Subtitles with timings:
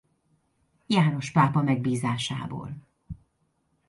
[0.87, 2.87] János pápa megbízásából.